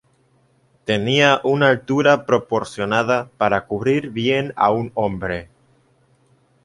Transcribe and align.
Tenía 0.83 1.41
una 1.43 1.69
altura 1.69 2.25
proporcionada 2.25 3.29
para 3.37 3.67
cubrir 3.67 4.09
bien 4.09 4.51
a 4.55 4.71
un 4.71 4.89
hombre. 4.95 5.47